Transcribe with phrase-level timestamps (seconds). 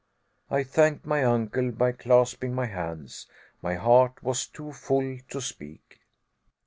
[0.49, 3.27] I thanked my uncle by clasping my hands.
[3.61, 5.99] My heart was too full to speak.